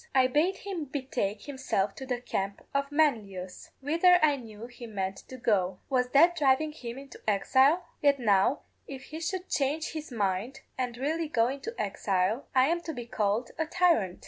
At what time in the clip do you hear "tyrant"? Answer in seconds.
13.67-14.19